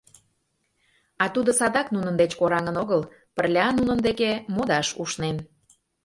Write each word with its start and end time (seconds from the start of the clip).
А 1.23 1.25
тудо 1.33 1.51
садак 1.59 1.87
нунын 1.95 2.15
деч 2.21 2.31
кораҥын 2.39 2.75
огыл, 2.83 3.01
пырля 3.35 3.65
нунын 3.77 3.99
деке 4.07 4.31
модаш 4.53 4.87
ушнен. 5.01 5.37